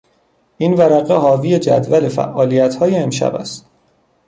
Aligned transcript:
این 0.57 0.73
ورقه 0.73 1.13
حاوی 1.15 1.59
جدول 1.59 2.09
فعالیتهای 2.09 2.95
امشب 2.97 3.35
است. 3.35 3.65